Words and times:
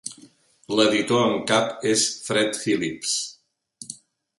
L'editor 0.79 1.21
en 1.27 1.37
cap 1.53 1.85
és 1.93 2.09
Fred 2.31 2.61
Phillips. 2.65 3.17